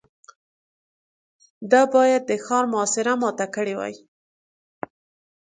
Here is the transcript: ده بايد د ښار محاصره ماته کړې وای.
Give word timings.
ده 1.71 1.81
بايد 1.93 2.21
د 2.29 2.31
ښار 2.45 2.63
محاصره 2.71 3.13
ماته 3.21 3.45
کړې 3.55 3.73
وای. 3.79 3.95